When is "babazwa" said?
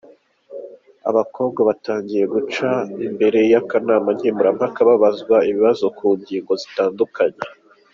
4.89-5.35